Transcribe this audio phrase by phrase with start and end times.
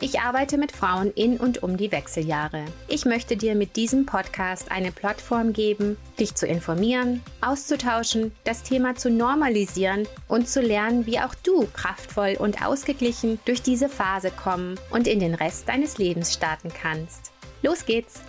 [0.00, 2.64] Ich arbeite mit Frauen in und um die Wechseljahre.
[2.86, 8.94] Ich möchte dir mit diesem Podcast eine Plattform geben, dich zu informieren, auszutauschen, das Thema
[8.94, 14.78] zu normalisieren und zu lernen, wie auch du kraftvoll und ausgeglichen durch diese Phase kommen
[14.90, 17.32] und in den Rest deines Lebens starten kannst.
[17.62, 18.20] Los geht's!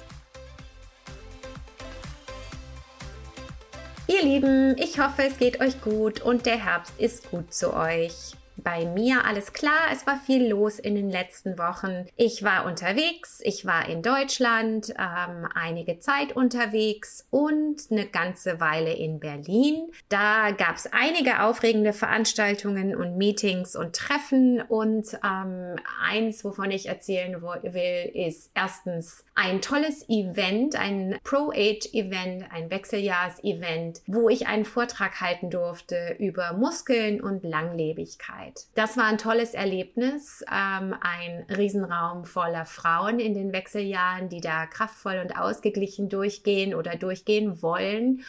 [4.07, 8.33] Ihr Lieben, ich hoffe, es geht euch gut und der Herbst ist gut zu euch
[8.63, 9.89] bei mir alles klar.
[9.91, 12.05] Es war viel los in den letzten Wochen.
[12.15, 18.93] Ich war unterwegs, ich war in Deutschland, ähm, einige Zeit unterwegs und eine ganze Weile
[18.93, 19.91] in Berlin.
[20.09, 26.87] Da gab es einige aufregende Veranstaltungen und Meetings und Treffen und ähm, eins, wovon ich
[26.87, 35.21] erzählen will, ist erstens ein tolles Event, ein Pro-Age-Event, ein Wechseljahrs-Event, wo ich einen Vortrag
[35.21, 38.48] halten durfte über Muskeln und Langlebigkeit.
[38.49, 38.65] Zeit.
[38.75, 44.65] Das war ein tolles Erlebnis, ähm, ein Riesenraum voller Frauen in den Wechseljahren, die da
[44.65, 48.23] kraftvoll und ausgeglichen durchgehen oder durchgehen wollen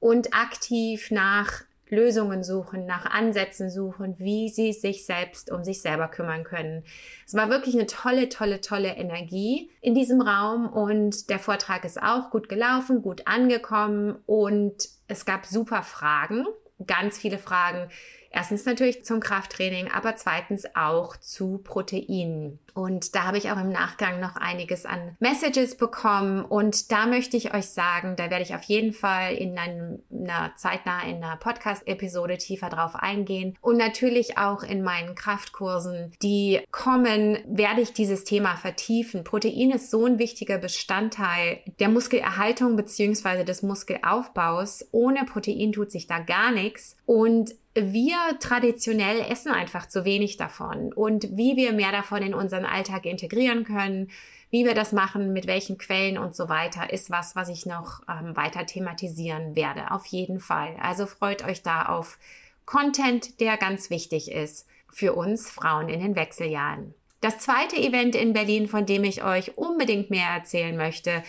[0.00, 6.08] und aktiv nach Lösungen suchen, nach Ansätzen suchen, wie sie sich selbst um sich selber
[6.08, 6.82] kümmern können.
[7.26, 12.02] Es war wirklich eine tolle, tolle, tolle Energie in diesem Raum und der Vortrag ist
[12.02, 16.46] auch gut gelaufen, gut angekommen und es gab super Fragen,
[16.86, 17.90] ganz viele Fragen
[18.34, 22.58] Erstens natürlich zum Krafttraining, aber zweitens auch zu Proteinen.
[22.74, 26.44] Und da habe ich auch im Nachgang noch einiges an Messages bekommen.
[26.44, 31.04] Und da möchte ich euch sagen, da werde ich auf jeden Fall in einer zeitnah
[31.04, 33.56] in einer Podcast-Episode tiefer drauf eingehen.
[33.60, 39.22] Und natürlich auch in meinen Kraftkursen, die kommen, werde ich dieses Thema vertiefen.
[39.22, 44.84] Protein ist so ein wichtiger Bestandteil der Muskelerhaltung beziehungsweise des Muskelaufbaus.
[44.90, 46.96] Ohne Protein tut sich da gar nichts.
[47.06, 52.64] Und wir traditionell essen einfach zu wenig davon und wie wir mehr davon in unseren
[52.64, 54.10] Alltag integrieren können,
[54.50, 58.02] wie wir das machen, mit welchen Quellen und so weiter, ist was, was ich noch
[58.08, 59.90] ähm, weiter thematisieren werde.
[59.90, 60.76] Auf jeden Fall.
[60.80, 62.18] Also freut euch da auf
[62.64, 66.94] Content, der ganz wichtig ist für uns Frauen in den Wechseljahren.
[67.24, 71.22] Das zweite Event in Berlin, von dem ich euch unbedingt mehr erzählen möchte,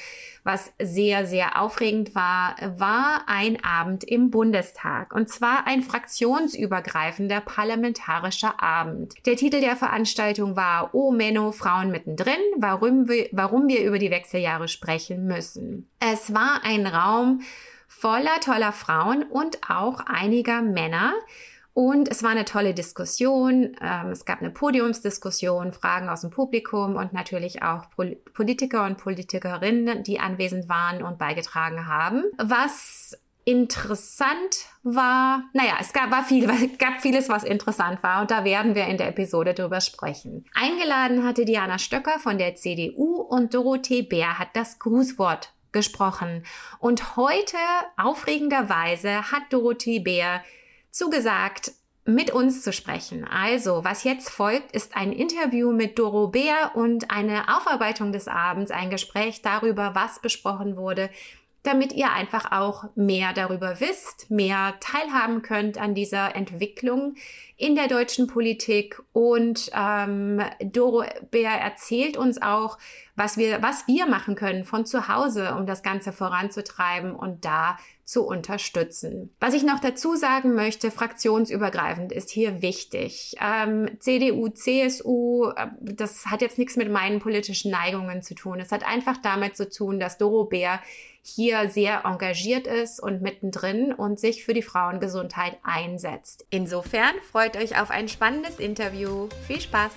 [0.43, 5.15] was sehr, sehr aufregend war, war ein Abend im Bundestag.
[5.15, 9.13] Und zwar ein fraktionsübergreifender parlamentarischer Abend.
[9.25, 14.11] Der Titel der Veranstaltung war O Menno, Frauen mittendrin, warum wir, warum wir über die
[14.11, 15.89] Wechseljahre sprechen müssen.
[16.01, 17.39] Es war ein Raum
[17.87, 21.13] voller toller Frauen und auch einiger Männer.
[21.75, 23.75] Und es war eine tolle Diskussion.
[23.81, 27.87] Ähm, es gab eine Podiumsdiskussion, Fragen aus dem Publikum und natürlich auch
[28.33, 32.23] Politiker und Politikerinnen, die anwesend waren und beigetragen haben.
[32.37, 36.47] Was interessant war, naja, es gab, war viel,
[36.79, 40.45] gab vieles, was interessant war und da werden wir in der Episode drüber sprechen.
[40.53, 46.45] Eingeladen hatte Diana Stöcker von der CDU und Dorothee Bär hat das Grußwort gesprochen.
[46.79, 47.57] Und heute,
[47.97, 50.41] aufregenderweise, hat Dorothee Bär
[50.95, 51.73] zugesagt,
[52.05, 53.25] mit uns zu sprechen.
[53.25, 58.71] Also, was jetzt folgt, ist ein Interview mit Doro Bär und eine Aufarbeitung des Abends,
[58.71, 61.09] ein Gespräch darüber, was besprochen wurde,
[61.63, 67.15] damit ihr einfach auch mehr darüber wisst, mehr teilhaben könnt an dieser Entwicklung
[67.57, 69.01] in der deutschen Politik.
[69.11, 72.77] Und ähm, Doro Bär erzählt uns auch,
[73.15, 77.77] was wir, was wir machen können von zu Hause, um das Ganze voranzutreiben und da
[78.05, 79.35] zu unterstützen.
[79.39, 83.35] Was ich noch dazu sagen möchte, fraktionsübergreifend ist hier wichtig.
[83.41, 88.59] Ähm, CDU, CSU, äh, das hat jetzt nichts mit meinen politischen Neigungen zu tun.
[88.59, 90.79] Es hat einfach damit zu tun, dass Doro Bär
[91.23, 96.45] hier sehr engagiert ist und mittendrin und sich für die Frauengesundheit einsetzt.
[96.51, 99.27] Insofern freut euch auf ein spannendes Interview.
[99.47, 99.91] Viel Spaß!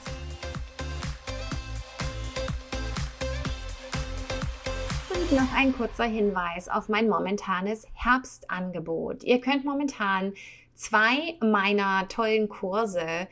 [5.31, 9.25] Und noch ein kurzer Hinweis auf mein momentanes Herbstangebot.
[9.25, 10.33] Ihr könnt momentan
[10.75, 13.29] zwei meiner tollen Kurse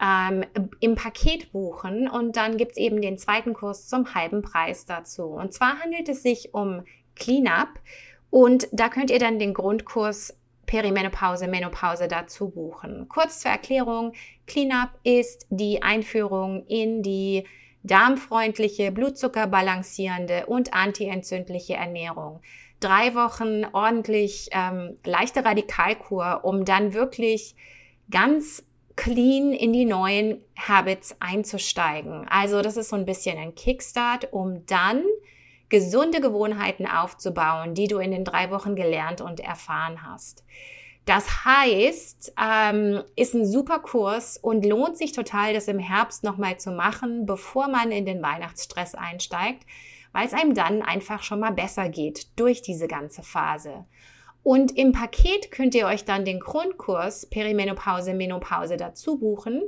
[0.00, 0.44] ähm,
[0.78, 5.24] im Paket buchen und dann gibt's eben den zweiten Kurs zum halben Preis dazu.
[5.24, 6.84] Und zwar handelt es sich um
[7.16, 7.80] Cleanup.
[8.30, 13.08] Und da könnt ihr dann den Grundkurs Perimenopause, Menopause dazu buchen.
[13.08, 14.12] Kurz zur Erklärung,
[14.46, 17.44] Cleanup ist die Einführung in die
[17.82, 22.40] darmfreundliche, blutzuckerbalancierende und antientzündliche Ernährung.
[22.80, 27.54] Drei Wochen ordentlich ähm, leichte Radikalkur, um dann wirklich
[28.10, 28.64] ganz
[28.96, 32.26] clean in die neuen Habits einzusteigen.
[32.28, 35.02] Also das ist so ein bisschen ein Kickstart, um dann
[35.70, 40.44] gesunde Gewohnheiten aufzubauen, die du in den drei Wochen gelernt und erfahren hast.
[41.06, 46.58] Das heißt, ähm, ist ein super Kurs und lohnt sich total, das im Herbst nochmal
[46.58, 49.64] zu machen, bevor man in den Weihnachtsstress einsteigt,
[50.12, 53.86] weil es einem dann einfach schon mal besser geht durch diese ganze Phase.
[54.42, 59.62] Und im Paket könnt ihr euch dann den Grundkurs Perimenopause, Menopause dazu buchen.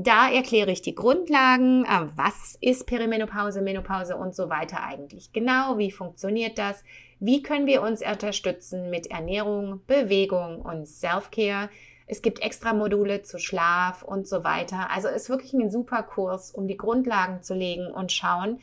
[0.00, 5.76] Da erkläre ich die Grundlagen, äh, was ist Perimenopause, Menopause und so weiter eigentlich genau,
[5.76, 6.84] wie funktioniert das,
[7.18, 11.68] wie können wir uns unterstützen mit Ernährung, Bewegung und Self-Care.
[12.06, 14.88] Es gibt extra Module zu Schlaf und so weiter.
[14.94, 18.60] Also ist wirklich ein super Kurs, um die Grundlagen zu legen und schauen,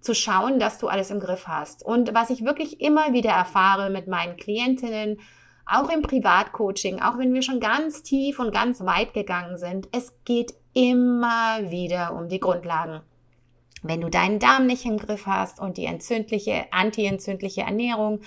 [0.00, 1.84] zu schauen, dass du alles im Griff hast.
[1.84, 5.18] Und was ich wirklich immer wieder erfahre mit meinen Klientinnen,
[5.66, 10.14] auch im Privatcoaching, auch wenn wir schon ganz tief und ganz weit gegangen sind, es
[10.24, 13.00] geht immer wieder um die Grundlagen.
[13.82, 18.20] Wenn du deinen Darm nicht im Griff hast und die entzündliche, antientzündliche Ernährung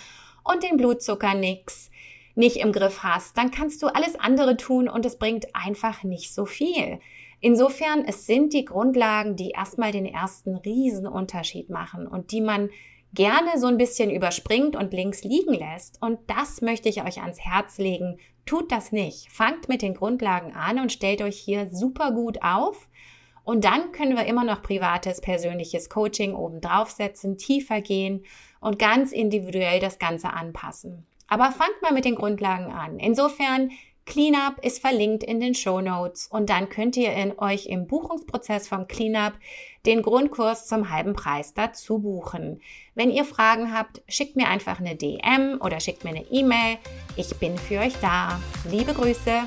[0.44, 1.90] und den Blutzucker nix
[2.36, 6.34] nicht im Griff hast, dann kannst du alles andere tun und es bringt einfach nicht
[6.34, 7.00] so viel.
[7.40, 12.70] Insofern, es sind die Grundlagen, die erstmal den ersten Riesenunterschied machen und die man
[13.14, 16.02] gerne so ein bisschen überspringt und links liegen lässt.
[16.02, 18.20] Und das möchte ich euch ans Herz legen.
[18.46, 19.32] Tut das nicht.
[19.32, 22.88] Fangt mit den Grundlagen an und stellt euch hier super gut auf.
[23.44, 28.24] Und dann können wir immer noch privates, persönliches Coaching oben draufsetzen, tiefer gehen
[28.60, 31.06] und ganz individuell das Ganze anpassen.
[31.28, 33.00] Aber fangt mal mit den Grundlagen an.
[33.00, 33.72] Insofern
[34.12, 38.68] Cleanup ist verlinkt in den Show Notes und dann könnt ihr in euch im Buchungsprozess
[38.68, 39.32] vom Cleanup
[39.86, 42.60] den Grundkurs zum halben Preis dazu buchen.
[42.94, 46.78] Wenn ihr Fragen habt, schickt mir einfach eine DM oder schickt mir eine E-Mail.
[47.16, 48.42] Ich bin für euch da.
[48.70, 49.44] Liebe Grüße.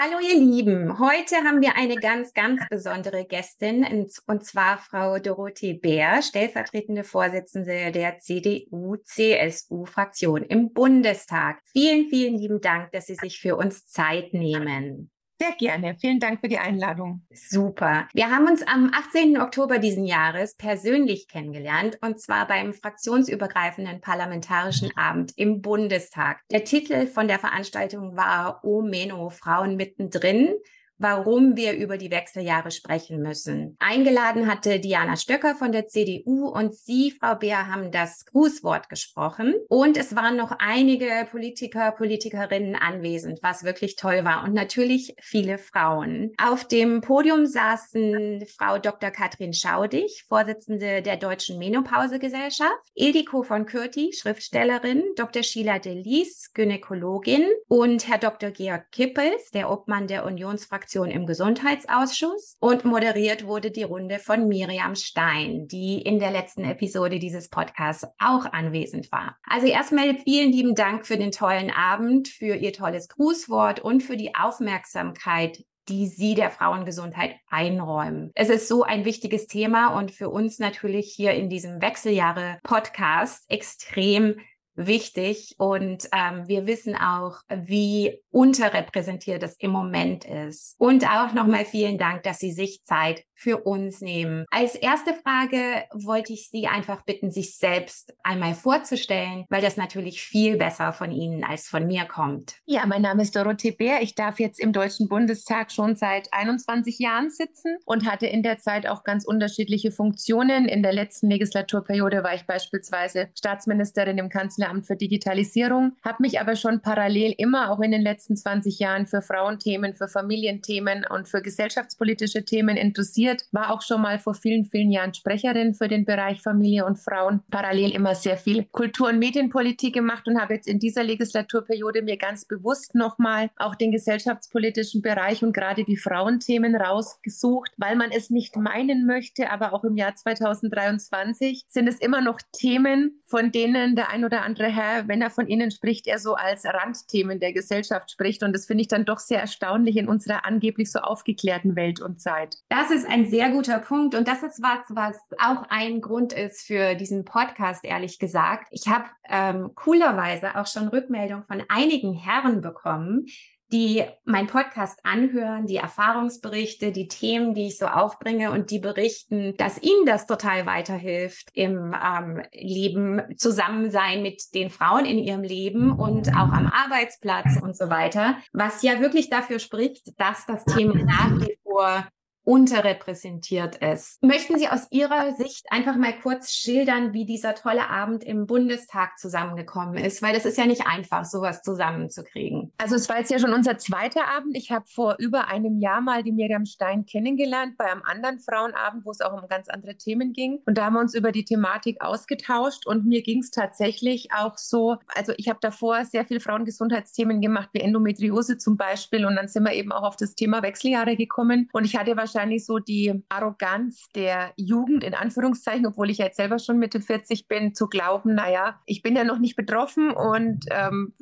[0.00, 3.84] Hallo ihr Lieben, heute haben wir eine ganz, ganz besondere Gästin
[4.28, 11.58] und zwar Frau Dorothee Bär, stellvertretende Vorsitzende der CDU-CSU-Fraktion im Bundestag.
[11.64, 15.10] Vielen, vielen lieben Dank, dass Sie sich für uns Zeit nehmen.
[15.40, 15.94] Sehr gerne.
[16.00, 17.22] Vielen Dank für die Einladung.
[17.32, 18.08] Super.
[18.12, 19.40] Wir haben uns am 18.
[19.40, 26.40] Oktober diesen Jahres persönlich kennengelernt und zwar beim fraktionsübergreifenden Parlamentarischen Abend im Bundestag.
[26.50, 30.56] Der Titel von der Veranstaltung war O Meno, Frauen mittendrin
[30.98, 33.76] warum wir über die Wechseljahre sprechen müssen.
[33.78, 39.54] Eingeladen hatte Diana Stöcker von der CDU und Sie, Frau Beer, haben das Grußwort gesprochen.
[39.68, 44.44] Und es waren noch einige Politiker, Politikerinnen anwesend, was wirklich toll war.
[44.44, 46.32] Und natürlich viele Frauen.
[46.42, 49.10] Auf dem Podium saßen Frau Dr.
[49.10, 55.42] Katrin Schaudig, Vorsitzende der Deutschen Menopausegesellschaft, Ildiko von Kürti, Schriftstellerin, Dr.
[55.42, 58.50] Sheila Delis, Gynäkologin und Herr Dr.
[58.50, 64.48] Georg Kippels, der Obmann der Unionsfraktion Fraktion im Gesundheitsausschuss und moderiert wurde die Runde von
[64.48, 69.36] Miriam Stein, die in der letzten Episode dieses Podcasts auch anwesend war.
[69.42, 74.16] Also erstmal vielen lieben Dank für den tollen Abend, für Ihr tolles Grußwort und für
[74.16, 78.30] die Aufmerksamkeit, die Sie der Frauengesundheit einräumen.
[78.34, 84.36] Es ist so ein wichtiges Thema und für uns natürlich hier in diesem Wechseljahre-Podcast extrem
[84.78, 90.76] wichtig und ähm, wir wissen auch, wie unterrepräsentiert es im Moment ist.
[90.78, 94.44] Und auch nochmal vielen Dank, dass Sie sich Zeit für uns nehmen.
[94.50, 100.20] Als erste Frage wollte ich Sie einfach bitten, sich selbst einmal vorzustellen, weil das natürlich
[100.20, 102.56] viel besser von Ihnen als von mir kommt.
[102.66, 104.02] Ja, mein Name ist Dorothee Bär.
[104.02, 108.58] Ich darf jetzt im Deutschen Bundestag schon seit 21 Jahren sitzen und hatte in der
[108.58, 110.66] Zeit auch ganz unterschiedliche Funktionen.
[110.66, 116.56] In der letzten Legislaturperiode war ich beispielsweise Staatsministerin im Kanzleramt für Digitalisierung, habe mich aber
[116.56, 121.40] schon parallel immer auch in den letzten 20 Jahren für Frauenthemen, für Familienthemen und für
[121.40, 126.42] gesellschaftspolitische Themen interessiert, war auch schon mal vor vielen, vielen Jahren Sprecherin für den Bereich
[126.42, 130.78] Familie und Frauen, parallel immer sehr viel Kultur- und Medienpolitik gemacht und habe jetzt in
[130.78, 137.72] dieser Legislaturperiode mir ganz bewusst nochmal auch den gesellschaftspolitischen Bereich und gerade die Frauenthemen rausgesucht,
[137.76, 142.40] weil man es nicht meinen möchte, aber auch im Jahr 2023 sind es immer noch
[142.52, 146.18] Themen, von denen der ein oder andere andere Herr, wenn er von ihnen spricht, er
[146.18, 148.42] so als Randthemen der Gesellschaft spricht.
[148.42, 152.20] Und das finde ich dann doch sehr erstaunlich in unserer angeblich so aufgeklärten Welt und
[152.20, 152.56] Zeit.
[152.68, 154.14] Das ist ein sehr guter Punkt.
[154.14, 158.68] Und das ist was, was auch ein Grund ist für diesen Podcast, ehrlich gesagt.
[158.70, 163.26] Ich habe ähm, coolerweise auch schon Rückmeldung von einigen Herren bekommen,
[163.70, 169.54] die mein Podcast anhören, die Erfahrungsberichte, die Themen, die ich so aufbringe und die berichten,
[169.58, 175.92] dass ihnen das total weiterhilft im ähm, Leben, Zusammensein mit den Frauen in ihrem Leben
[175.92, 180.94] und auch am Arbeitsplatz und so weiter, was ja wirklich dafür spricht, dass das Thema
[181.04, 182.06] nach wie vor
[182.48, 184.22] unterrepräsentiert ist.
[184.22, 189.18] Möchten Sie aus Ihrer Sicht einfach mal kurz schildern, wie dieser tolle Abend im Bundestag
[189.18, 190.22] zusammengekommen ist?
[190.22, 192.72] Weil das ist ja nicht einfach, sowas zusammenzukriegen.
[192.78, 194.56] Also es war jetzt ja schon unser zweiter Abend.
[194.56, 199.04] Ich habe vor über einem Jahr mal die Miriam Stein kennengelernt bei einem anderen Frauenabend,
[199.04, 200.62] wo es auch um ganz andere Themen ging.
[200.64, 204.56] Und da haben wir uns über die Thematik ausgetauscht und mir ging es tatsächlich auch
[204.56, 209.26] so, also ich habe davor sehr viel Frauengesundheitsthemen gemacht, wie Endometriose zum Beispiel.
[209.26, 211.68] Und dann sind wir eben auch auf das Thema Wechseljahre gekommen.
[211.74, 216.36] Und ich hatte wahrscheinlich wahrscheinlich so die Arroganz der Jugend, in Anführungszeichen, obwohl ich jetzt
[216.36, 220.64] selber schon Mitte 40 bin, zu glauben, naja, ich bin ja noch nicht betroffen und
[220.70, 221.14] ähm,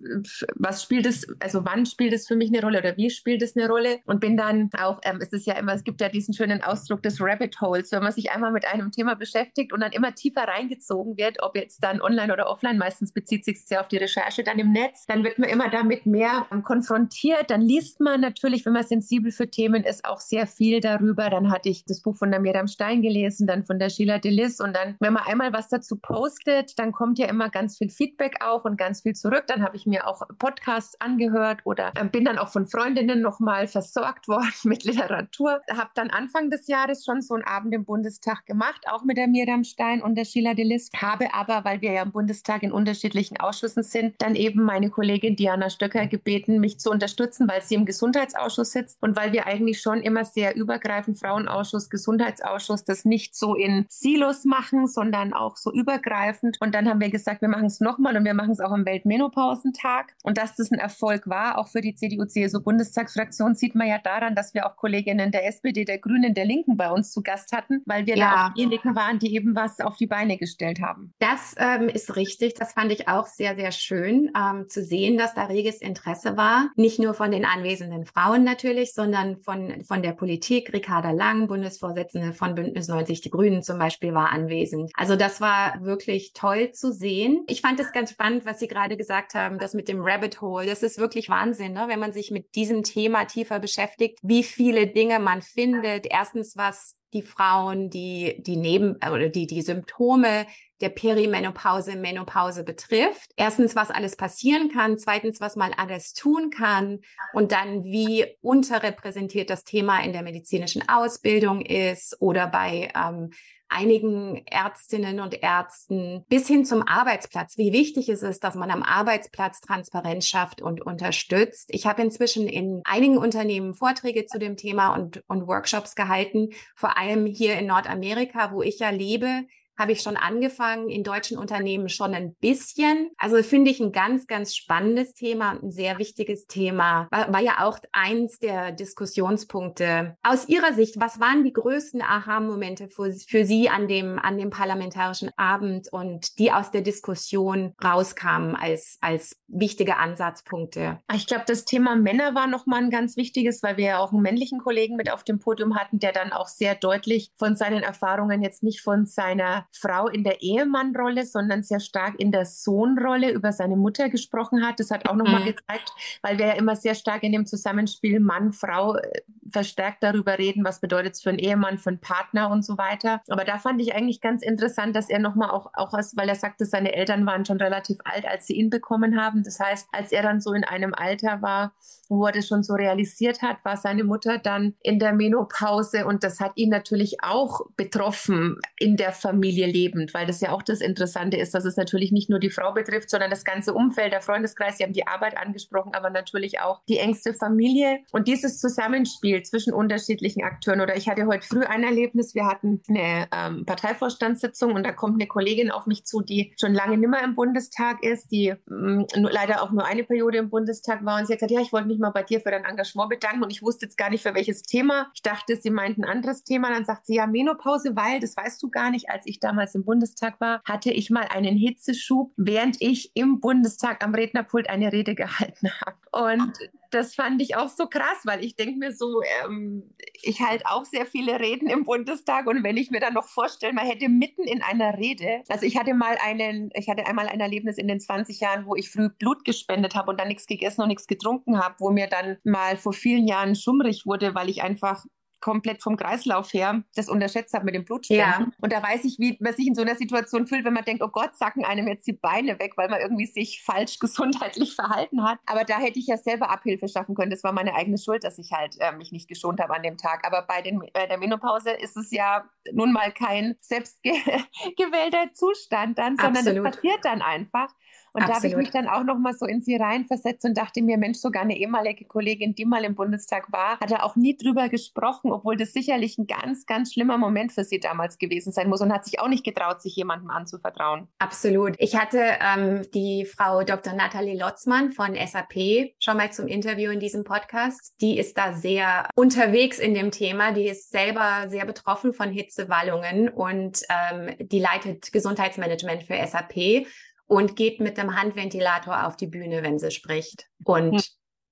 [0.54, 3.56] was spielt es, also wann spielt es für mich eine Rolle oder wie spielt es
[3.56, 4.00] eine Rolle?
[4.04, 7.02] Und bin dann auch, ähm, es ist ja immer, es gibt ja diesen schönen Ausdruck
[7.02, 10.42] des Rabbit Holes, wenn man sich einmal mit einem Thema beschäftigt und dann immer tiefer
[10.42, 14.44] reingezogen wird, ob jetzt dann online oder offline, meistens bezieht sich sehr auf die Recherche
[14.44, 18.74] dann im Netz, dann wird man immer damit mehr konfrontiert, dann liest man natürlich, wenn
[18.74, 21.30] man sensibel für Themen ist, auch sehr viel darüber darüber.
[21.30, 24.60] Dann hatte ich das Buch von der Miriam Stein gelesen, dann von der Sheila Delis.
[24.60, 28.36] Und dann, wenn man einmal was dazu postet, dann kommt ja immer ganz viel Feedback
[28.44, 29.44] auch und ganz viel zurück.
[29.46, 33.68] Dann habe ich mir auch Podcasts angehört oder äh, bin dann auch von Freundinnen nochmal
[33.68, 35.60] versorgt worden mit Literatur.
[35.70, 39.28] Habe dann Anfang des Jahres schon so einen Abend im Bundestag gemacht, auch mit der
[39.28, 40.90] Miriam Stein und der Sheila Delis.
[40.96, 45.36] Habe aber, weil wir ja im Bundestag in unterschiedlichen Ausschüssen sind, dann eben meine Kollegin
[45.36, 49.80] Diana Stöcker gebeten, mich zu unterstützen, weil sie im Gesundheitsausschuss sitzt und weil wir eigentlich
[49.80, 55.56] schon immer sehr übergreifend übergreifend Frauenausschuss, Gesundheitsausschuss das nicht so in Silos machen, sondern auch
[55.56, 56.58] so übergreifend.
[56.60, 58.86] Und dann haben wir gesagt, wir machen es nochmal und wir machen es auch am
[58.86, 60.14] Weltmenopausentag.
[60.22, 64.54] Und dass das ein Erfolg war, auch für die CDU-CSU-Bundestagsfraktion, sieht man ja daran, dass
[64.54, 68.06] wir auch Kolleginnen der SPD, der Grünen, der Linken bei uns zu Gast hatten, weil
[68.06, 68.30] wir ja.
[68.30, 71.12] da auch diejenigen waren, die eben was auf die Beine gestellt haben.
[71.18, 72.54] Das ähm, ist richtig.
[72.54, 76.70] Das fand ich auch sehr, sehr schön ähm, zu sehen, dass da reges Interesse war.
[76.76, 82.32] Nicht nur von den anwesenden Frauen natürlich, sondern von, von der Politik, Ricarda Lang, Bundesvorsitzende
[82.32, 84.92] von Bündnis 90 Die Grünen zum Beispiel, war anwesend.
[84.94, 87.44] Also das war wirklich toll zu sehen.
[87.48, 90.66] Ich fand es ganz spannend, was Sie gerade gesagt haben, das mit dem Rabbit Hole.
[90.66, 91.86] Das ist wirklich Wahnsinn, ne?
[91.88, 96.06] wenn man sich mit diesem Thema tiefer beschäftigt, wie viele Dinge man findet.
[96.06, 100.46] Erstens, was die Frauen, die die Neben oder die die Symptome
[100.80, 103.32] der Perimenopause, Menopause betrifft.
[103.36, 104.98] Erstens, was alles passieren kann.
[104.98, 107.00] Zweitens, was man alles tun kann.
[107.32, 113.30] Und dann, wie unterrepräsentiert das Thema in der medizinischen Ausbildung ist oder bei ähm,
[113.68, 117.58] einigen Ärztinnen und Ärzten bis hin zum Arbeitsplatz.
[117.58, 121.68] Wie wichtig ist es, dass man am Arbeitsplatz Transparenz schafft und unterstützt?
[121.72, 126.98] Ich habe inzwischen in einigen Unternehmen Vorträge zu dem Thema und, und Workshops gehalten, vor
[126.98, 129.44] allem hier in Nordamerika, wo ich ja lebe
[129.78, 133.10] habe ich schon angefangen, in deutschen Unternehmen schon ein bisschen.
[133.18, 137.08] Also finde ich ein ganz, ganz spannendes Thema und ein sehr wichtiges Thema.
[137.10, 140.16] War, war, ja auch eins der Diskussionspunkte.
[140.22, 144.50] Aus Ihrer Sicht, was waren die größten Aha-Momente für, für Sie an dem, an dem
[144.50, 151.00] parlamentarischen Abend und die aus der Diskussion rauskamen als, als wichtige Ansatzpunkte?
[151.14, 154.22] Ich glaube, das Thema Männer war nochmal ein ganz wichtiges, weil wir ja auch einen
[154.22, 158.42] männlichen Kollegen mit auf dem Podium hatten, der dann auch sehr deutlich von seinen Erfahrungen
[158.42, 163.52] jetzt nicht von seiner Frau in der Ehemannrolle, sondern sehr stark in der Sohnrolle über
[163.52, 164.80] seine Mutter gesprochen hat.
[164.80, 165.46] Das hat auch nochmal mhm.
[165.46, 165.92] gezeigt,
[166.22, 170.64] weil wir ja immer sehr stark in dem Zusammenspiel Mann, Frau äh, verstärkt darüber reden,
[170.64, 173.20] was bedeutet es für einen Ehemann, für einen Partner und so weiter.
[173.28, 176.34] Aber da fand ich eigentlich ganz interessant, dass er nochmal auch, auch aus, weil er
[176.34, 179.42] sagte, seine Eltern waren schon relativ alt, als sie ihn bekommen haben.
[179.44, 181.72] Das heißt, als er dann so in einem Alter war,
[182.08, 186.22] wo er das schon so realisiert hat, war seine Mutter dann in der Menopause und
[186.22, 190.80] das hat ihn natürlich auch betroffen in der Familie lebend, weil das ja auch das
[190.80, 194.20] Interessante ist, dass es natürlich nicht nur die Frau betrifft, sondern das ganze Umfeld, der
[194.20, 199.42] Freundeskreis, Sie haben die Arbeit angesprochen, aber natürlich auch die engste Familie und dieses Zusammenspiel
[199.42, 200.80] zwischen unterschiedlichen Akteuren.
[200.80, 205.14] Oder ich hatte heute früh ein Erlebnis, wir hatten eine ähm, Parteivorstandssitzung und da kommt
[205.14, 209.62] eine Kollegin auf mich zu, die schon lange nimmer im Bundestag ist, die ähm, leider
[209.62, 211.98] auch nur eine Periode im Bundestag war und sie hat gesagt, ja, ich wollte mich
[211.98, 214.62] mal bei dir für dein Engagement bedanken und ich wusste jetzt gar nicht für welches
[214.62, 215.10] Thema.
[215.14, 216.70] Ich dachte, sie meint ein anderes Thema.
[216.70, 219.84] Dann sagt sie ja Menopause, weil, das weißt du gar nicht, als ich damals im
[219.84, 225.14] Bundestag war, hatte ich mal einen Hitzeschub, während ich im Bundestag am Rednerpult eine Rede
[225.14, 225.96] gehalten habe.
[226.12, 226.52] Und
[226.90, 230.84] das fand ich auch so krass, weil ich denke mir so, ähm, ich halte auch
[230.84, 234.42] sehr viele Reden im Bundestag und wenn ich mir dann noch vorstelle, man hätte mitten
[234.42, 238.00] in einer Rede, also ich hatte mal einen, ich hatte einmal ein Erlebnis in den
[238.00, 241.58] 20 Jahren, wo ich früh Blut gespendet habe und dann nichts gegessen und nichts getrunken
[241.58, 245.04] habe, wo mir dann mal vor vielen Jahren schummrig wurde, weil ich einfach
[245.46, 248.26] komplett vom Kreislauf her das unterschätzt habe mit dem Blutspenden.
[248.26, 248.52] Ja.
[248.60, 251.04] Und da weiß ich, wie man sich in so einer Situation fühlt, wenn man denkt,
[251.04, 255.22] oh Gott, sacken einem jetzt die Beine weg, weil man irgendwie sich falsch gesundheitlich verhalten
[255.22, 255.38] hat.
[255.46, 257.30] Aber da hätte ich ja selber Abhilfe schaffen können.
[257.30, 259.96] Das war meine eigene Schuld, dass ich halt äh, mich nicht geschont habe an dem
[259.98, 260.26] Tag.
[260.26, 266.16] Aber bei, den, bei der Menopause ist es ja nun mal kein selbstgewählter Zustand dann,
[266.16, 266.66] sondern Absolut.
[266.66, 267.68] das passiert dann einfach.
[268.16, 268.30] Und Absolut.
[268.30, 270.96] da habe ich mich dann auch noch mal so in sie reinversetzt und dachte mir,
[270.96, 274.70] Mensch, sogar eine ehemalige Kollegin, die mal im Bundestag war, hat da auch nie drüber
[274.70, 278.80] gesprochen, obwohl das sicherlich ein ganz, ganz schlimmer Moment für sie damals gewesen sein muss
[278.80, 281.08] und hat sich auch nicht getraut, sich jemandem anzuvertrauen.
[281.18, 281.74] Absolut.
[281.76, 283.92] Ich hatte ähm, die Frau Dr.
[283.92, 287.96] Nathalie Lotzmann von SAP schon mal zum Interview in diesem Podcast.
[288.00, 290.52] Die ist da sehr unterwegs in dem Thema.
[290.52, 296.86] Die ist selber sehr betroffen von Hitzewallungen und ähm, die leitet Gesundheitsmanagement für SAP
[297.26, 300.46] und geht mit dem Handventilator auf die Bühne, wenn sie spricht.
[300.64, 301.02] Und mhm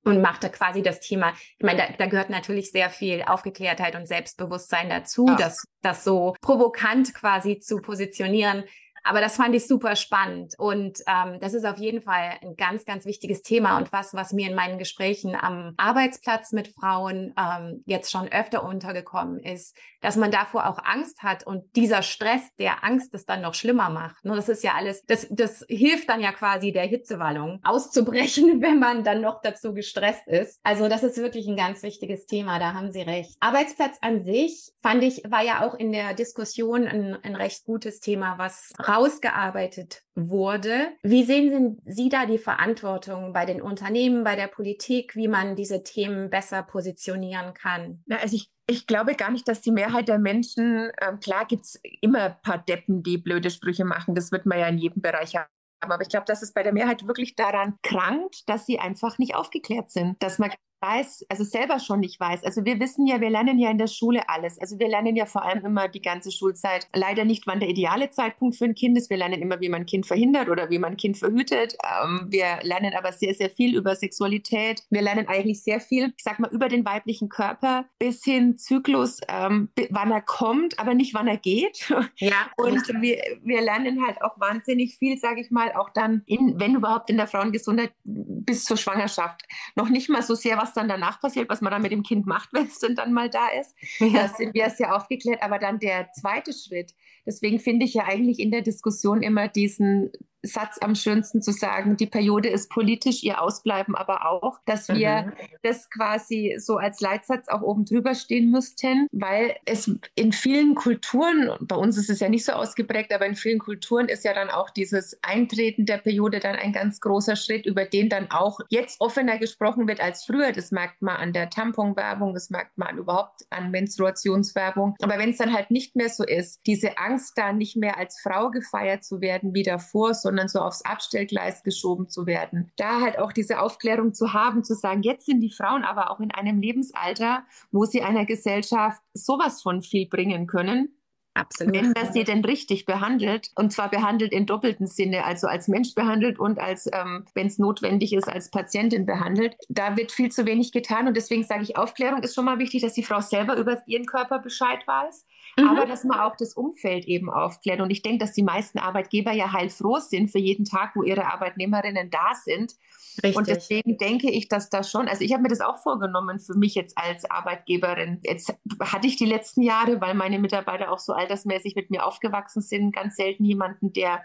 [0.05, 1.33] und macht da quasi das Thema.
[1.59, 5.37] Ich meine, da, da gehört natürlich sehr viel Aufgeklärtheit und Selbstbewusstsein dazu, ja.
[5.37, 8.65] das, das so provokant quasi zu positionieren.
[9.05, 12.85] Aber das fand ich super spannend und ähm, das ist auf jeden Fall ein ganz,
[12.85, 17.83] ganz wichtiges Thema und was, was mir in meinen Gesprächen am Arbeitsplatz mit Frauen ähm,
[17.87, 22.85] jetzt schon öfter untergekommen ist, dass man davor auch Angst hat und dieser Stress, der
[22.85, 24.25] Angst das dann noch schlimmer macht.
[24.25, 28.79] Ne, das ist ja alles, das, das hilft dann ja quasi der Hitzewallung auszubrechen, wenn
[28.79, 30.61] man dann noch dazu gestresst ist.
[30.63, 33.37] Also das ist wirklich ein ganz wichtiges Thema, da haben Sie recht.
[33.41, 38.01] Arbeitsplatz an sich fand ich, war ja auch in der Diskussion ein, ein recht gutes
[38.01, 40.93] Thema, was rausgearbeitet wurde.
[41.03, 45.83] Wie sehen Sie da die Verantwortung bei den Unternehmen, bei der Politik, wie man diese
[45.83, 48.03] Themen besser positionieren kann?
[48.07, 51.65] Na, also ich ich glaube gar nicht, dass die Mehrheit der Menschen, äh, klar gibt
[51.65, 55.03] es immer ein paar Deppen, die blöde Sprüche machen, das wird man ja in jedem
[55.03, 55.49] Bereich haben.
[55.81, 59.35] Aber ich glaube, dass es bei der Mehrheit wirklich daran krankt, dass sie einfach nicht
[59.35, 60.51] aufgeklärt sind, dass man
[60.85, 62.45] weiß, also selber schon nicht weiß.
[62.45, 64.59] Also wir wissen ja, wir lernen ja in der Schule alles.
[64.59, 66.87] Also wir lernen ja vor allem immer die ganze Schulzeit.
[66.95, 69.09] Leider nicht, wann der ideale Zeitpunkt für ein Kind ist.
[69.09, 71.77] Wir lernen immer, wie man ein Kind verhindert oder wie man ein Kind verhütet.
[71.83, 74.83] Ähm, wir lernen aber sehr, sehr viel über Sexualität.
[74.91, 79.21] Wir lernen eigentlich sehr viel, ich sag mal, über den weiblichen Körper bis hin Zyklus,
[79.29, 81.89] ähm, wann er kommt, aber nicht wann er geht.
[82.17, 82.35] Ja.
[82.57, 86.75] Und wir, wir lernen halt auch wahnsinnig viel, sage ich mal, auch dann, in, wenn
[86.75, 89.43] überhaupt in der Frauengesundheit bis zur Schwangerschaft.
[89.77, 92.27] Noch nicht mal so sehr, was dann danach passiert, was man dann mit dem Kind
[92.27, 93.75] macht, wenn es dann mal da ist.
[93.99, 94.25] Ja.
[94.25, 95.43] Das sind wir sehr aufgeklärt.
[95.43, 96.95] Aber dann der zweite Schritt.
[97.27, 100.13] Deswegen finde ich ja eigentlich in der Diskussion immer diesen
[100.45, 105.23] Satz am schönsten zu sagen, die Periode ist politisch, ihr Ausbleiben aber auch, dass wir
[105.23, 105.33] mhm.
[105.63, 111.51] das quasi so als Leitsatz auch oben drüber stehen müssten, weil es in vielen Kulturen,
[111.61, 114.51] bei uns ist es ja nicht so ausgeprägt, aber in vielen Kulturen ist ja dann
[114.51, 119.01] auch dieses Eintreten der Periode dann ein ganz großer Schritt, über den dann auch jetzt
[119.01, 120.53] offener gesprochen wird als früher.
[120.53, 124.97] Das merkt man an der Tamponwerbung, das merkt man überhaupt an Menstruationswerbung.
[125.03, 128.21] Aber wenn es dann halt nicht mehr so ist, diese Angst da nicht mehr als
[128.21, 132.73] Frau gefeiert zu werden wie davor, sondern sondern so aufs Abstellgleis geschoben zu werden.
[132.77, 136.19] Da halt auch diese Aufklärung zu haben, zu sagen, jetzt sind die Frauen aber auch
[136.19, 140.89] in einem Lebensalter, wo sie einer Gesellschaft sowas von viel bringen können.
[141.35, 141.75] Absolut.
[141.75, 145.95] Wenn man sie denn richtig behandelt, und zwar behandelt in doppelten Sinne, also als Mensch
[145.95, 150.47] behandelt und als, ähm, wenn es notwendig ist, als Patientin behandelt, da wird viel zu
[150.47, 151.07] wenig getan.
[151.07, 154.07] Und deswegen sage ich, Aufklärung ist schon mal wichtig, dass die Frau selber über ihren
[154.07, 155.69] Körper Bescheid weiß, mhm.
[155.69, 157.81] aber dass man auch das Umfeld eben aufklärt.
[157.81, 161.33] Und ich denke, dass die meisten Arbeitgeber ja heilfroh sind für jeden Tag, wo ihre
[161.33, 162.75] Arbeitnehmerinnen da sind.
[163.23, 163.37] Richtig.
[163.37, 166.55] Und deswegen denke ich, dass das schon, also ich habe mir das auch vorgenommen für
[166.55, 168.21] mich jetzt als Arbeitgeberin.
[168.23, 172.61] Jetzt hatte ich die letzten Jahre, weil meine Mitarbeiter auch so altersmäßig mit mir aufgewachsen
[172.61, 174.23] sind, ganz selten jemanden, der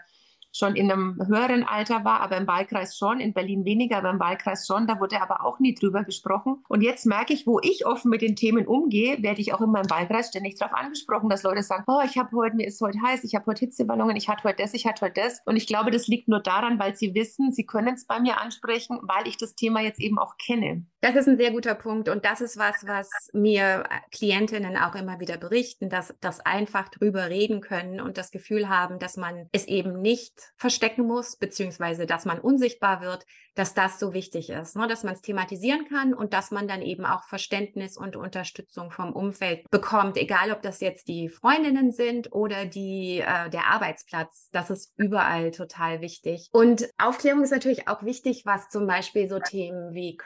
[0.52, 4.20] schon in einem höheren Alter war, aber im Wahlkreis schon, in Berlin weniger, aber im
[4.20, 6.64] Wahlkreis schon, da wurde aber auch nie drüber gesprochen.
[6.68, 9.70] Und jetzt merke ich, wo ich offen mit den Themen umgehe, werde ich auch in
[9.70, 13.00] meinem Wahlkreis ständig darauf angesprochen, dass Leute sagen, oh, ich habe heute, mir ist heute
[13.00, 15.40] heiß, ich habe heute Hitzeballungen, ich hatte heute das, ich hatte heute das.
[15.44, 18.40] Und ich glaube, das liegt nur daran, weil sie wissen, sie können es bei mir
[18.40, 20.84] ansprechen, weil ich das Thema jetzt eben auch kenne.
[21.02, 25.18] Das ist ein sehr guter Punkt und das ist was, was mir Klientinnen auch immer
[25.18, 29.66] wieder berichten, dass das einfach drüber reden können und das Gefühl haben, dass man es
[29.66, 34.86] eben nicht verstecken muss, beziehungsweise dass man unsichtbar wird, dass das so wichtig ist, ne?
[34.86, 39.12] dass man es thematisieren kann und dass man dann eben auch Verständnis und Unterstützung vom
[39.12, 44.48] Umfeld bekommt, egal ob das jetzt die Freundinnen sind oder die äh, der Arbeitsplatz.
[44.52, 46.48] Das ist überall total wichtig.
[46.52, 50.16] Und Aufklärung ist natürlich auch wichtig, was zum Beispiel so Themen wie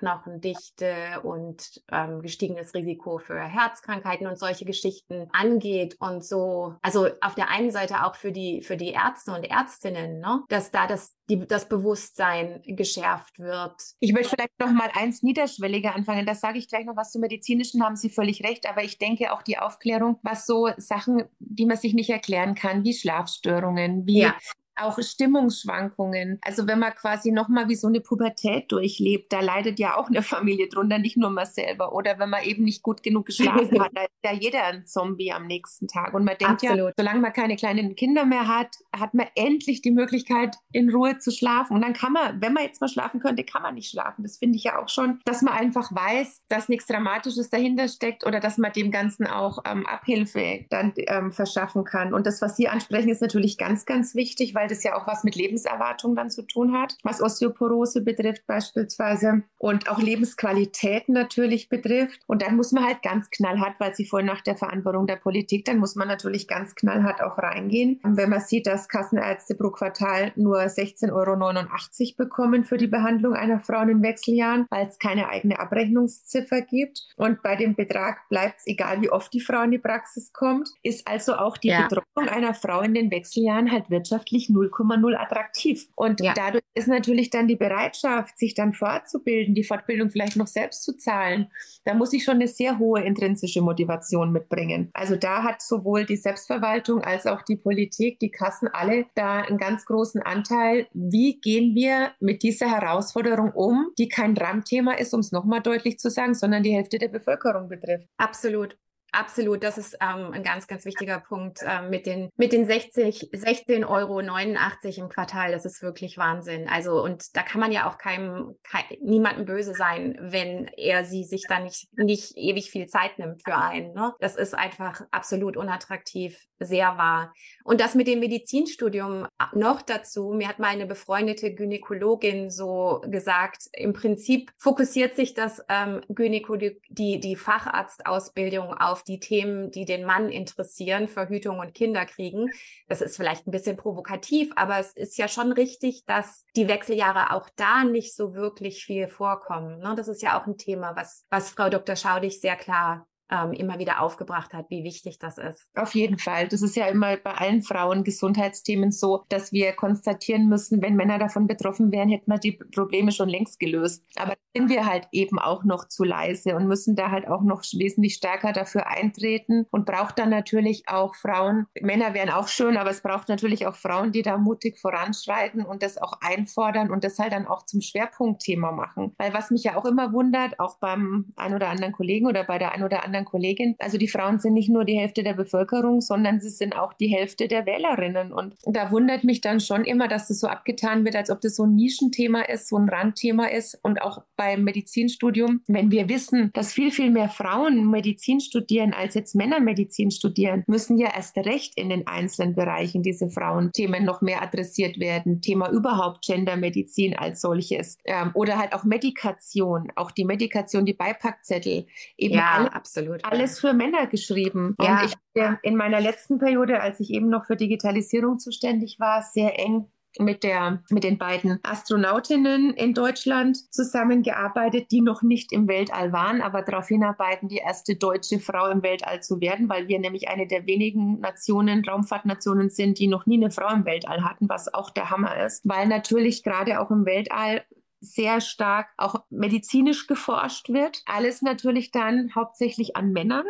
[0.65, 6.75] Knochendichte und ähm, gestiegenes Risiko für Herzkrankheiten und solche Geschichten angeht und so.
[6.83, 10.43] Also auf der einen Seite auch für die für die Ärzte und Ärztinnen, ne?
[10.49, 13.75] dass da das die, das Bewusstsein geschärft wird.
[14.01, 16.27] Ich möchte vielleicht noch mal eins niederschwelliger anfangen.
[16.27, 18.69] Das sage ich gleich noch was zum medizinischen, haben Sie völlig recht.
[18.69, 22.85] Aber ich denke auch die Aufklärung, was so Sachen, die man sich nicht erklären kann,
[22.85, 24.35] wie Schlafstörungen, wie ja
[24.77, 26.39] auch Stimmungsschwankungen.
[26.43, 30.23] Also wenn man quasi nochmal wie so eine Pubertät durchlebt, da leidet ja auch eine
[30.23, 31.95] Familie drunter, nicht nur man selber.
[31.95, 35.33] Oder wenn man eben nicht gut genug geschlafen hat, da ist ja jeder ein Zombie
[35.33, 36.15] am nächsten Tag.
[36.15, 36.89] Und man denkt Absolut.
[36.89, 41.19] ja, solange man keine kleinen Kinder mehr hat, hat man endlich die Möglichkeit, in Ruhe
[41.19, 41.75] zu schlafen.
[41.75, 44.23] Und dann kann man, wenn man jetzt mal schlafen könnte, kann man nicht schlafen.
[44.23, 48.27] Das finde ich ja auch schon, dass man einfach weiß, dass nichts Dramatisches dahinter steckt
[48.27, 52.15] oder dass man dem Ganzen auch ähm, Abhilfe dann ähm, verschaffen kann.
[52.15, 55.07] Und das, was Sie ansprechen, ist natürlich ganz, ganz wichtig, weil weil das ja auch
[55.07, 61.69] was mit Lebenserwartung dann zu tun hat, was Osteoporose betrifft beispielsweise und auch Lebensqualität natürlich
[61.69, 62.23] betrifft.
[62.27, 65.67] Und dann muss man halt ganz knallhart, weil Sie vorhin nach der Verantwortung der Politik,
[65.67, 68.01] dann muss man natürlich ganz knallhart auch reingehen.
[68.05, 73.61] Wenn man sieht, dass Kassenärzte pro Quartal nur 16,89 Euro bekommen für die Behandlung einer
[73.61, 77.03] Frau in den Wechseljahren, weil es keine eigene Abrechnungsziffer gibt.
[77.17, 80.71] Und bei dem Betrag bleibt es, egal wie oft die Frau in die Praxis kommt,
[80.83, 81.83] ist also auch die ja.
[81.83, 85.89] Betreuung einer Frau in den Wechseljahren halt wirtschaftlich 0,0 attraktiv.
[85.95, 86.35] Und ja.
[86.35, 90.97] dadurch ist natürlich dann die Bereitschaft, sich dann fortzubilden, die Fortbildung vielleicht noch selbst zu
[90.97, 91.49] zahlen.
[91.85, 94.91] Da muss ich schon eine sehr hohe intrinsische Motivation mitbringen.
[94.93, 99.59] Also da hat sowohl die Selbstverwaltung als auch die Politik, die Kassen alle da einen
[99.59, 100.87] ganz großen Anteil.
[100.93, 105.99] Wie gehen wir mit dieser Herausforderung um, die kein Randthema ist, um es nochmal deutlich
[105.99, 108.09] zu sagen, sondern die Hälfte der Bevölkerung betrifft?
[108.17, 108.77] Absolut.
[109.15, 113.31] Absolut, das ist ähm, ein ganz, ganz wichtiger Punkt äh, mit den, mit den 60,
[113.33, 115.53] 16,89 Euro im Quartal.
[115.53, 116.69] Das ist wirklich Wahnsinn.
[116.69, 121.23] Also, und da kann man ja auch keinem, kein, niemandem böse sein, wenn er sie
[121.23, 123.95] sich da nicht, nicht ewig viel Zeit nimmt für einen.
[123.95, 124.15] Ne?
[124.19, 127.33] Das ist einfach absolut unattraktiv, sehr wahr.
[127.63, 130.33] Und das mit dem Medizinstudium äh, noch dazu.
[130.35, 137.21] Mir hat meine befreundete Gynäkologin so gesagt, im Prinzip fokussiert sich das ähm, Gynäkologie, die,
[137.21, 142.51] die Facharztausbildung auf die Themen, die den Mann interessieren, Verhütung und Kinderkriegen.
[142.89, 147.33] Das ist vielleicht ein bisschen provokativ, aber es ist ja schon richtig, dass die Wechseljahre
[147.33, 149.79] auch da nicht so wirklich viel vorkommen.
[149.79, 149.95] Ne?
[149.97, 151.97] Das ist ja auch ein Thema, was, was Frau Dr.
[151.97, 155.69] Schaudig sehr klar ähm, immer wieder aufgebracht hat, wie wichtig das ist.
[155.75, 156.49] Auf jeden Fall.
[156.49, 161.19] Das ist ja immer bei allen Frauen Gesundheitsthemen so, dass wir konstatieren müssen, wenn Männer
[161.19, 164.05] davon betroffen wären, hätten wir die Probleme schon längst gelöst.
[164.17, 167.63] Aber sind wir halt eben auch noch zu leise und müssen da halt auch noch
[167.73, 171.67] wesentlich stärker dafür eintreten und braucht dann natürlich auch Frauen.
[171.81, 175.83] Männer wären auch schön, aber es braucht natürlich auch Frauen, die da mutig voranschreiten und
[175.83, 179.15] das auch einfordern und das halt dann auch zum Schwerpunktthema machen.
[179.19, 182.59] Weil was mich ja auch immer wundert, auch beim ein oder anderen Kollegen oder bei
[182.59, 186.01] der ein oder anderen Kollegin, also die Frauen sind nicht nur die Hälfte der Bevölkerung,
[186.01, 188.33] sondern sie sind auch die Hälfte der Wählerinnen.
[188.33, 191.57] Und da wundert mich dann schon immer, dass das so abgetan wird, als ob das
[191.57, 196.09] so ein Nischenthema ist, so ein Randthema ist und auch bei beim Medizinstudium, wenn wir
[196.09, 201.09] wissen, dass viel, viel mehr Frauen Medizin studieren, als jetzt Männer Medizin studieren, müssen ja
[201.15, 205.41] erst recht in den einzelnen Bereichen diese Frauenthemen noch mehr adressiert werden.
[205.41, 207.99] Thema überhaupt Gendermedizin als solches.
[208.05, 211.87] Ähm, oder halt auch Medikation, auch die Medikation, die Beipackzettel.
[212.17, 212.75] Eben ja, alle,
[213.13, 213.25] absolut.
[213.25, 214.75] alles für Männer geschrieben.
[214.81, 215.03] Ja.
[215.03, 215.15] Und ich
[215.63, 219.89] in meiner letzten Periode, als ich eben noch für Digitalisierung zuständig war, sehr eng
[220.19, 226.41] mit, der, mit den beiden Astronautinnen in Deutschland zusammengearbeitet, die noch nicht im Weltall waren,
[226.41, 230.47] aber darauf hinarbeiten, die erste deutsche Frau im Weltall zu werden, weil wir nämlich eine
[230.47, 234.91] der wenigen Nationen, Raumfahrtnationen sind, die noch nie eine Frau im Weltall hatten, was auch
[234.91, 237.65] der Hammer ist, weil natürlich gerade auch im Weltall
[238.01, 241.03] sehr stark auch medizinisch geforscht wird.
[241.07, 243.45] Alles natürlich dann hauptsächlich an Männern.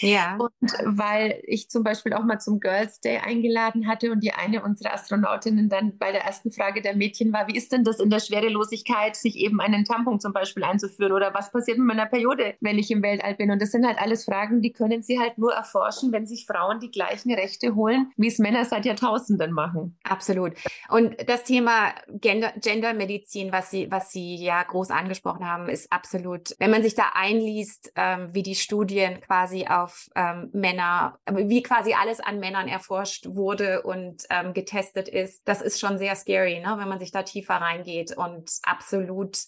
[0.00, 0.36] Ja.
[0.38, 4.62] Und weil ich zum Beispiel auch mal zum Girls Day eingeladen hatte und die eine
[4.62, 8.10] unserer Astronautinnen dann bei der ersten Frage der Mädchen war, wie ist denn das in
[8.10, 12.54] der Schwerelosigkeit, sich eben einen Tampon zum Beispiel einzuführen oder was passiert mit meiner Periode,
[12.60, 13.50] wenn ich im Weltall bin?
[13.50, 16.80] Und das sind halt alles Fragen, die können sie halt nur erforschen, wenn sich Frauen
[16.80, 19.96] die gleichen Rechte holen, wie es Männer seit Jahrtausenden machen.
[20.04, 20.52] Absolut.
[20.88, 25.92] Und das Thema Gender, Gendermedizin, was Sie, was was Sie ja groß angesprochen haben, ist
[25.92, 31.62] absolut, wenn man sich da einliest, ähm, wie die Studien quasi auf ähm, Männer, wie
[31.64, 36.60] quasi alles an Männern erforscht wurde und ähm, getestet ist, das ist schon sehr scary,
[36.60, 36.76] ne?
[36.78, 39.38] wenn man sich da tiefer reingeht und absolut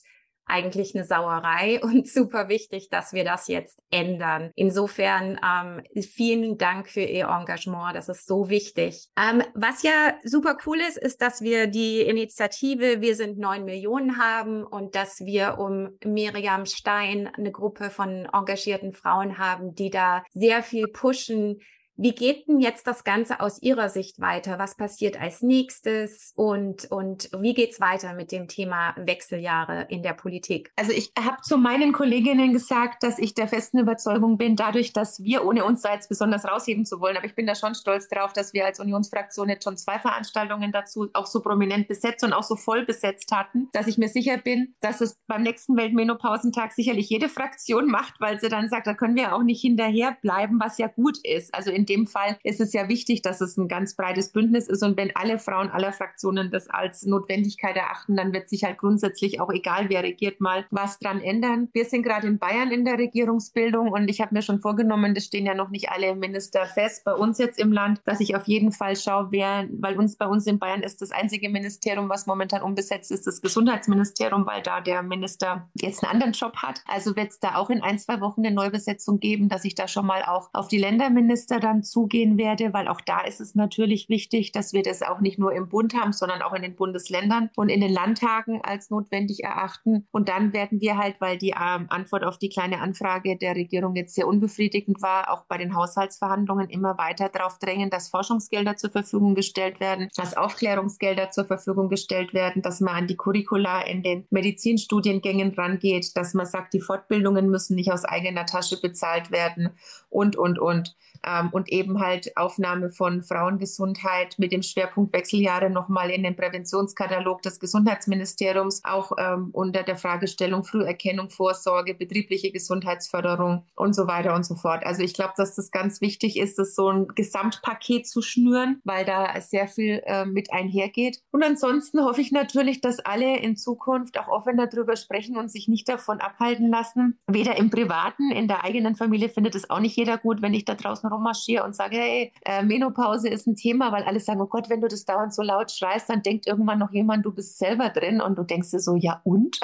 [0.50, 4.50] eigentlich eine Sauerei und super wichtig, dass wir das jetzt ändern.
[4.54, 7.96] Insofern ähm, vielen Dank für Ihr Engagement.
[7.96, 9.08] Das ist so wichtig.
[9.18, 14.18] Ähm, was ja super cool ist, ist, dass wir die Initiative Wir sind neun Millionen
[14.18, 20.22] haben und dass wir um Miriam Stein eine Gruppe von engagierten Frauen haben, die da
[20.30, 21.60] sehr viel pushen,
[22.00, 24.58] wie geht denn jetzt das Ganze aus Ihrer Sicht weiter?
[24.58, 30.14] Was passiert als nächstes und, und wie geht's weiter mit dem Thema Wechseljahre in der
[30.14, 30.72] Politik?
[30.76, 35.22] Also ich habe zu meinen Kolleginnen gesagt, dass ich der festen Überzeugung bin, dadurch, dass
[35.22, 38.08] wir, ohne uns da jetzt besonders rausheben zu wollen, aber ich bin da schon stolz
[38.08, 42.32] darauf, dass wir als Unionsfraktion jetzt schon zwei Veranstaltungen dazu auch so prominent besetzt und
[42.32, 46.72] auch so voll besetzt hatten, dass ich mir sicher bin, dass es beim nächsten Weltmenopausentag
[46.72, 50.58] sicherlich jede Fraktion macht, weil sie dann sagt, da können wir auch nicht hinterher bleiben,
[50.58, 51.54] was ja gut ist.
[51.54, 54.82] Also in dem Fall ist es ja wichtig, dass es ein ganz breites Bündnis ist.
[54.82, 59.40] Und wenn alle Frauen aller Fraktionen das als Notwendigkeit erachten, dann wird sich halt grundsätzlich
[59.40, 61.68] auch egal, wer regiert, mal was dran ändern.
[61.72, 65.24] Wir sind gerade in Bayern in der Regierungsbildung und ich habe mir schon vorgenommen, das
[65.24, 68.46] stehen ja noch nicht alle Minister fest bei uns jetzt im Land, dass ich auf
[68.46, 72.26] jeden Fall schaue, wer, weil uns bei uns in Bayern ist das einzige Ministerium, was
[72.26, 76.82] momentan unbesetzt ist, das Gesundheitsministerium, weil da der Minister jetzt einen anderen Job hat.
[76.86, 79.88] Also wird es da auch in ein, zwei Wochen eine Neubesetzung geben, dass ich da
[79.88, 84.08] schon mal auch auf die Länderminister dann zugehen werde, weil auch da ist es natürlich
[84.08, 87.50] wichtig, dass wir das auch nicht nur im Bund haben, sondern auch in den Bundesländern
[87.56, 90.06] und in den Landtagen als notwendig erachten.
[90.10, 93.96] Und dann werden wir halt, weil die ähm, Antwort auf die kleine Anfrage der Regierung
[93.96, 98.90] jetzt sehr unbefriedigend war, auch bei den Haushaltsverhandlungen immer weiter darauf drängen, dass Forschungsgelder zur
[98.90, 104.02] Verfügung gestellt werden, dass Aufklärungsgelder zur Verfügung gestellt werden, dass man an die Curricula in
[104.02, 109.70] den Medizinstudiengängen rangeht, dass man sagt, die Fortbildungen müssen nicht aus eigener Tasche bezahlt werden
[110.08, 116.10] und, und, und ähm, und eben halt Aufnahme von Frauengesundheit mit dem Schwerpunkt Wechseljahre nochmal
[116.10, 123.94] in den Präventionskatalog des Gesundheitsministeriums, auch ähm, unter der Fragestellung Früherkennung, Vorsorge, betriebliche Gesundheitsförderung und
[123.94, 124.84] so weiter und so fort.
[124.84, 129.04] Also ich glaube, dass das ganz wichtig ist, das so ein Gesamtpaket zu schnüren, weil
[129.04, 131.20] da sehr viel äh, mit einhergeht.
[131.30, 135.68] Und ansonsten hoffe ich natürlich, dass alle in Zukunft auch offener darüber sprechen und sich
[135.68, 139.96] nicht davon abhalten lassen, weder im Privaten, in der eigenen Familie findet es auch nicht
[139.96, 143.92] jeder gut, wenn ich da draußen rummarschiere und sage, hey, äh, Menopause ist ein Thema,
[143.92, 146.78] weil alle sagen, oh Gott, wenn du das dauernd so laut schreist, dann denkt irgendwann
[146.78, 149.58] noch jemand, du bist selber drin und du denkst dir so, ja und?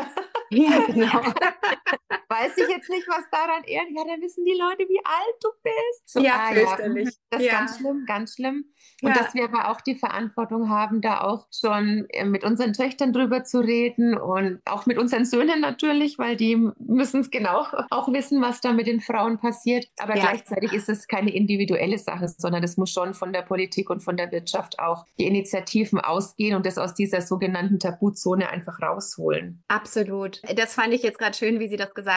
[0.50, 1.20] Ja, genau.
[2.28, 3.86] Weiß ich jetzt nicht, was daran ehrt.
[3.90, 6.08] Ja, dann wissen die Leute, wie alt du bist.
[6.08, 7.08] So, ja, ah, fürchterlich.
[7.08, 7.14] Ja.
[7.30, 7.52] Das ist ja.
[7.52, 8.64] ganz schlimm, ganz schlimm.
[9.02, 9.14] Und ja.
[9.14, 13.44] dass wir aber auch die Verantwortung haben, da auch schon äh, mit unseren Töchtern drüber
[13.44, 18.40] zu reden und auch mit unseren Söhnen natürlich, weil die müssen es genau auch wissen,
[18.40, 19.86] was da mit den Frauen passiert.
[19.98, 24.00] Aber gleichzeitig ist es keine individuelle Sache, sondern es muss schon von der Politik und
[24.00, 29.62] von der Wirtschaft auch die Initiativen ausgehen und das aus dieser sogenannten Tabuzone einfach rausholen.
[29.68, 30.40] Absolut.
[30.56, 32.15] Das fand ich jetzt gerade schön, wie Sie das gesagt haben.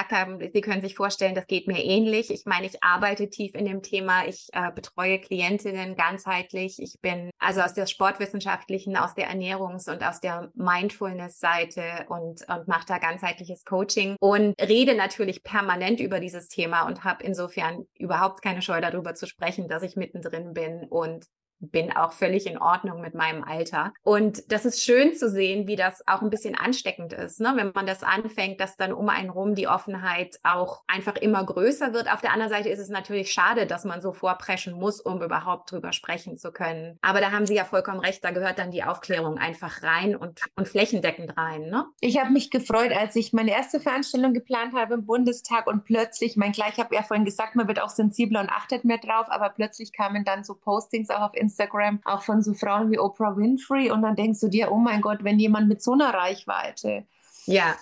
[0.53, 2.31] Sie können sich vorstellen, das geht mir ähnlich.
[2.31, 4.25] Ich meine, ich arbeite tief in dem Thema.
[4.27, 6.81] Ich äh, betreue Klientinnen ganzheitlich ich.
[6.81, 12.67] Ich bin also aus der sportwissenschaftlichen, aus der Ernährungs- und aus der Mindfulness-Seite und, und
[12.67, 18.41] mache da ganzheitliches Coaching und rede natürlich permanent über dieses Thema und habe insofern überhaupt
[18.41, 21.25] keine Scheu darüber zu sprechen, dass ich mittendrin bin und
[21.59, 23.93] bin auch völlig in Ordnung mit meinem Alter.
[24.03, 27.53] Und das ist schön zu sehen, wie das auch ein bisschen ansteckend ist, ne?
[27.55, 31.93] wenn man das anfängt, dass dann um einen rum die Offenheit auch einfach immer größer
[31.93, 32.11] wird.
[32.11, 35.71] Auf der anderen Seite ist es natürlich schade, dass man so vorpreschen muss, um überhaupt
[35.71, 36.97] drüber sprechen zu können.
[37.01, 40.41] Aber da haben Sie ja vollkommen recht, da gehört dann die Aufklärung einfach rein und,
[40.55, 41.69] und flächendeckend rein.
[41.69, 41.85] Ne?
[41.99, 46.37] Ich habe mich gefreut, als ich meine erste Veranstaltung geplant habe im Bundestag und plötzlich,
[46.37, 49.49] mein gleich habe ja vorhin gesagt, man wird auch sensibler und achtet mehr drauf, aber
[49.49, 53.35] plötzlich kamen dann so Postings auch auf Instagram Instagram, auch von so Frauen wie Oprah
[53.35, 53.91] Winfrey.
[53.91, 57.05] Und dann denkst du dir, oh mein Gott, wenn jemand mit so einer Reichweite
[57.45, 57.75] ja.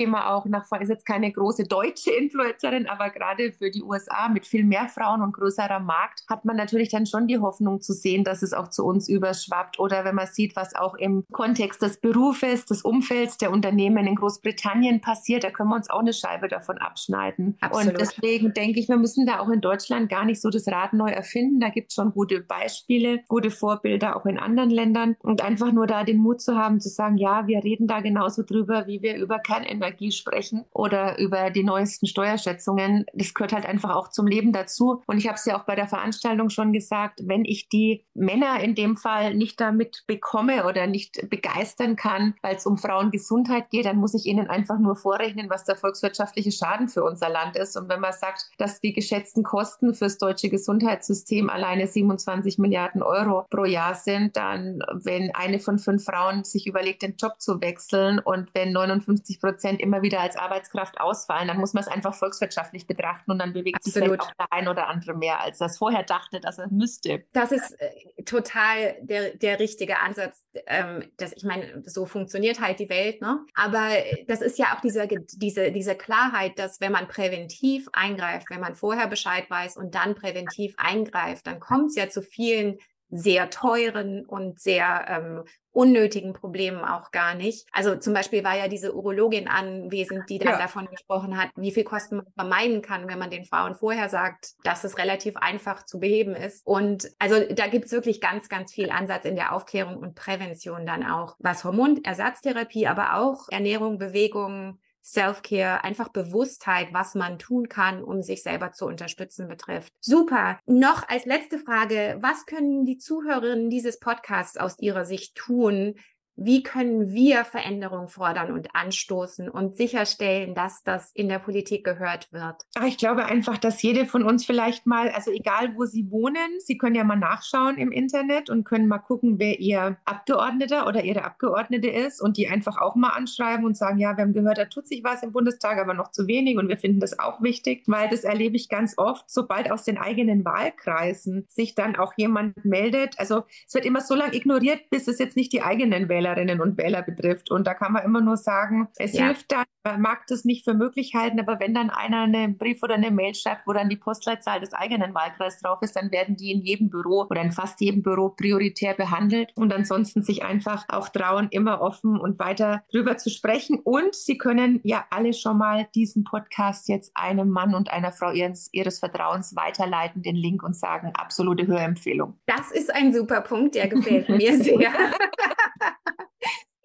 [0.00, 4.46] Thema auch nach, ist jetzt keine große deutsche Influencerin, aber gerade für die USA mit
[4.46, 8.24] viel mehr Frauen und größerer Markt hat man natürlich dann schon die Hoffnung zu sehen,
[8.24, 9.78] dass es auch zu uns überschwappt.
[9.78, 14.14] Oder wenn man sieht, was auch im Kontext des Berufes, des Umfelds der Unternehmen in
[14.14, 17.58] Großbritannien passiert, da können wir uns auch eine Scheibe davon abschneiden.
[17.60, 17.92] Absolut.
[17.92, 20.94] Und deswegen denke ich, wir müssen da auch in Deutschland gar nicht so das Rad
[20.94, 21.60] neu erfinden.
[21.60, 25.16] Da gibt es schon gute Beispiele, gute Vorbilder auch in anderen Ländern.
[25.20, 28.42] Und einfach nur da den Mut zu haben, zu sagen, ja, wir reden da genauso
[28.42, 33.04] drüber, wie wir über Kernenergie Atomenergie sprechen oder über die neuesten Steuerschätzungen.
[33.12, 35.02] Das gehört halt einfach auch zum Leben dazu.
[35.06, 38.60] Und ich habe es ja auch bei der Veranstaltung schon gesagt, wenn ich die Männer
[38.60, 43.86] in dem Fall nicht damit bekomme oder nicht begeistern kann, weil es um Frauengesundheit geht,
[43.86, 47.76] dann muss ich ihnen einfach nur vorrechnen, was der volkswirtschaftliche Schaden für unser Land ist.
[47.76, 53.44] Und wenn man sagt, dass die geschätzten Kosten fürs deutsche Gesundheitssystem alleine 27 Milliarden Euro
[53.50, 58.18] pro Jahr sind, dann, wenn eine von fünf Frauen sich überlegt, den Job zu wechseln
[58.18, 62.86] und wenn 59 Prozent immer wieder als Arbeitskraft ausfallen, dann muss man es einfach volkswirtschaftlich
[62.86, 63.94] betrachten und dann bewegt Absolut.
[63.94, 67.24] sich vielleicht auch der ein oder andere mehr, als es vorher dachte, dass er müsste.
[67.32, 70.46] Das ist äh, total der, der richtige Ansatz.
[70.66, 73.40] Ähm, das, ich meine, so funktioniert halt die Welt, ne?
[73.54, 73.88] Aber
[74.26, 78.74] das ist ja auch diese, diese, diese Klarheit, dass wenn man präventiv eingreift, wenn man
[78.74, 82.78] vorher Bescheid weiß und dann präventiv eingreift, dann kommt es ja zu vielen
[83.10, 87.68] sehr teuren und sehr ähm, unnötigen Problemen auch gar nicht.
[87.72, 90.58] Also zum Beispiel war ja diese Urologin anwesend, die dann ja.
[90.58, 94.52] davon gesprochen hat, wie viel Kosten man vermeiden kann, wenn man den Frauen vorher sagt,
[94.64, 96.66] dass es relativ einfach zu beheben ist.
[96.66, 101.04] Und also da gibt's wirklich ganz, ganz viel Ansatz in der Aufklärung und Prävention dann
[101.04, 108.22] auch, was Hormonersatztherapie, aber auch Ernährung, Bewegung, Self-Care, einfach Bewusstheit, was man tun kann, um
[108.22, 109.92] sich selber zu unterstützen betrifft.
[110.00, 110.58] Super.
[110.66, 115.94] Noch als letzte Frage, was können die Zuhörerinnen dieses Podcasts aus Ihrer Sicht tun,
[116.40, 122.32] wie können wir Veränderungen fordern und anstoßen und sicherstellen, dass das in der Politik gehört
[122.32, 122.56] wird?
[122.74, 126.58] Ach, ich glaube einfach, dass jede von uns vielleicht mal, also egal wo Sie wohnen,
[126.60, 131.04] Sie können ja mal nachschauen im Internet und können mal gucken, wer Ihr Abgeordneter oder
[131.04, 134.56] Ihre Abgeordnete ist und die einfach auch mal anschreiben und sagen, ja, wir haben gehört,
[134.56, 137.42] da tut sich was im Bundestag, aber noch zu wenig und wir finden das auch
[137.42, 142.14] wichtig, weil das erlebe ich ganz oft, sobald aus den eigenen Wahlkreisen sich dann auch
[142.16, 143.18] jemand meldet.
[143.18, 146.60] Also es wird immer so lange ignoriert, bis es jetzt nicht die eigenen Wähler Wählerinnen
[146.60, 147.50] und Wähler betrifft.
[147.50, 149.26] Und da kann man immer nur sagen, es ja.
[149.26, 152.82] hilft dann, man mag das nicht für möglich halten, aber wenn dann einer einen Brief
[152.82, 156.36] oder eine Mail schreibt, wo dann die Postleitzahl des eigenen Wahlkreises drauf ist, dann werden
[156.36, 160.84] die in jedem Büro oder in fast jedem Büro prioritär behandelt und ansonsten sich einfach
[160.88, 163.78] auch trauen, immer offen und weiter drüber zu sprechen.
[163.78, 168.32] Und Sie können ja alle schon mal diesen Podcast jetzt einem Mann und einer Frau
[168.32, 172.38] ihres, ihres Vertrauens weiterleiten, den Link und sagen, absolute Hörempfehlung.
[172.46, 174.92] Das ist ein super Punkt, der gefällt mir sehr.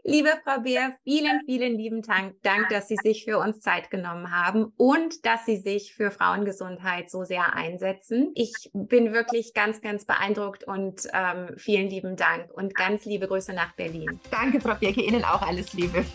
[0.07, 4.31] Liebe Frau Beer, vielen, vielen lieben Dank, Dank, dass Sie sich für uns Zeit genommen
[4.31, 8.29] haben und dass Sie sich für Frauengesundheit so sehr einsetzen.
[8.35, 13.53] Ich bin wirklich ganz, ganz beeindruckt und ähm, vielen lieben Dank und ganz liebe Grüße
[13.53, 14.19] nach Berlin.
[14.29, 16.05] Danke, Frau Birke, Ihnen auch alles Liebe.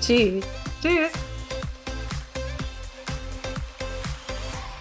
[0.00, 0.42] Tschüss.
[0.80, 1.12] Tschüss.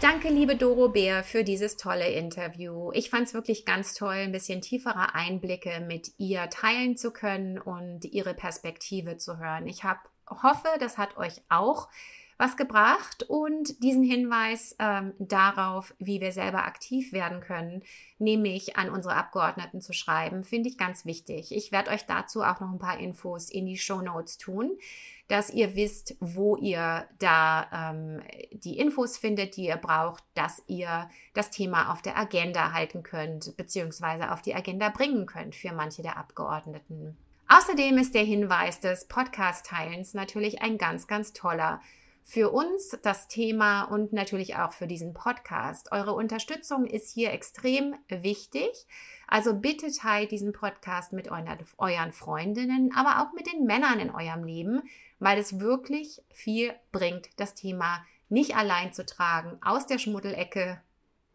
[0.03, 2.91] Danke, liebe Doro Bär, für dieses tolle Interview.
[2.91, 7.57] Ich fand es wirklich ganz toll, ein bisschen tiefere Einblicke mit ihr teilen zu können
[7.57, 9.65] und ihre Perspektive zu hören.
[9.65, 11.87] Ich hab, hoffe, das hat euch auch
[12.37, 17.81] was gebracht und diesen Hinweis ähm, darauf, wie wir selber aktiv werden können,
[18.17, 21.55] nämlich an unsere Abgeordneten zu schreiben, finde ich ganz wichtig.
[21.55, 24.77] Ich werde euch dazu auch noch ein paar Infos in die Show Notes tun
[25.27, 31.09] dass ihr wisst, wo ihr da ähm, die Infos findet, die ihr braucht, dass ihr
[31.33, 36.01] das Thema auf der Agenda halten könnt, beziehungsweise auf die Agenda bringen könnt für manche
[36.01, 37.17] der Abgeordneten.
[37.47, 41.81] Außerdem ist der Hinweis des Podcast-Teilens natürlich ein ganz, ganz toller.
[42.25, 45.91] Für uns das Thema und natürlich auch für diesen Podcast.
[45.91, 48.69] Eure Unterstützung ist hier extrem wichtig.
[49.27, 54.45] Also bitte teilt diesen Podcast mit euren Freundinnen, aber auch mit den Männern in eurem
[54.45, 54.83] Leben,
[55.19, 60.81] weil es wirklich viel bringt, das Thema nicht allein zu tragen, aus der Schmuddelecke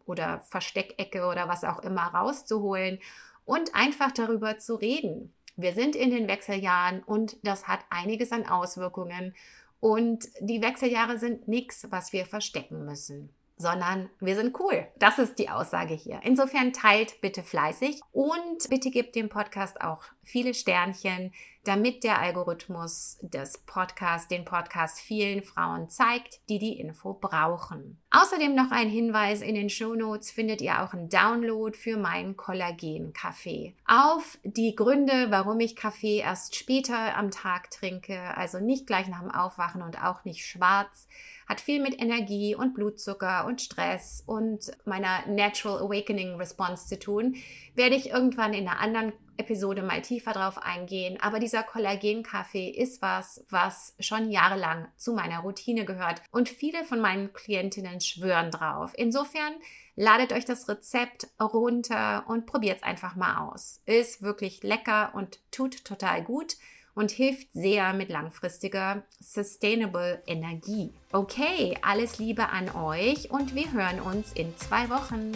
[0.05, 2.99] oder Versteckecke oder was auch immer rauszuholen
[3.45, 5.33] und einfach darüber zu reden.
[5.55, 9.35] Wir sind in den Wechseljahren und das hat einiges an Auswirkungen.
[9.79, 14.87] Und die Wechseljahre sind nichts, was wir verstecken müssen sondern wir sind cool.
[14.97, 16.21] Das ist die Aussage hier.
[16.23, 21.31] Insofern teilt bitte fleißig und bitte gebt dem Podcast auch viele Sternchen,
[21.65, 28.01] damit der Algorithmus des Podcasts den Podcast vielen Frauen zeigt, die die Info brauchen.
[28.11, 32.37] Außerdem noch ein Hinweis, in den Show Notes findet ihr auch einen Download für meinen
[32.37, 33.75] Kollagen-Kaffee.
[33.85, 39.21] Auf die Gründe, warum ich Kaffee erst später am Tag trinke, also nicht gleich nach
[39.21, 41.07] dem Aufwachen und auch nicht schwarz,
[41.47, 47.35] hat viel mit Energie und Blutzucker und Stress und meiner Natural Awakening Response zu tun.
[47.75, 51.17] Werde ich irgendwann in einer anderen Episode mal tiefer drauf eingehen.
[51.21, 56.21] Aber dieser Kollagenkaffee ist was, was schon jahrelang zu meiner Routine gehört.
[56.31, 58.91] Und viele von meinen Klientinnen schwören drauf.
[58.95, 59.53] Insofern
[59.95, 63.81] ladet euch das Rezept runter und probiert es einfach mal aus.
[63.85, 66.55] Ist wirklich lecker und tut total gut.
[66.99, 70.91] und hilft sehr mit langfristiger Sustainable Energie.
[71.13, 75.31] Okay, alles Liebe an euch und wir hören uns in zwei Wochen.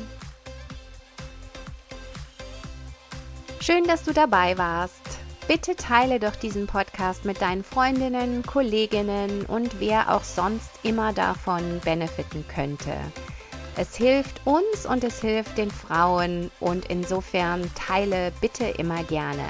[3.65, 5.19] Schön, dass du dabei warst.
[5.47, 11.80] Bitte teile doch diesen Podcast mit deinen Freundinnen, Kolleginnen und wer auch sonst immer davon
[11.86, 12.93] benefiten könnte.
[13.78, 19.45] Es hilft uns und es hilft den Frauen und insofern teile bitte immer gerne.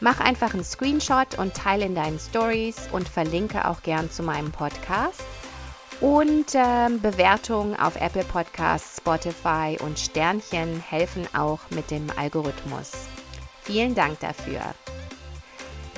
[0.00, 4.50] Mach einfach einen Screenshot und teile in deinen Stories und verlinke auch gern zu meinem
[4.50, 5.20] Podcast.
[6.00, 12.92] Und äh, Bewertungen auf Apple Podcasts, Spotify und Sternchen helfen auch mit dem Algorithmus.
[13.62, 14.60] Vielen Dank dafür.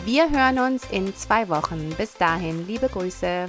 [0.05, 1.91] Wir hören uns in zwei Wochen.
[1.97, 3.47] Bis dahin, liebe Grüße.